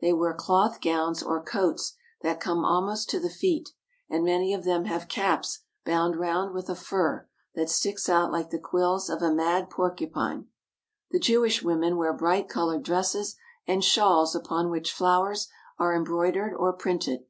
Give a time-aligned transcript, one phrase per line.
[0.00, 3.70] They wear cloth gowns or coats that come almost to the feet,
[4.08, 8.50] and many of them have caps bound round with a fur, that sticks out like
[8.50, 10.46] the quills of a mad porcupine.
[11.10, 13.34] The Jewish women wear bright colored dresses
[13.66, 17.24] and shawls upon which flowers are embroidered or printed.